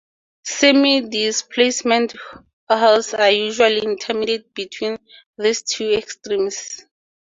[0.47, 2.15] Semi-displacement
[2.67, 4.97] hulls are usually intermediate between
[5.37, 6.83] these two extremes.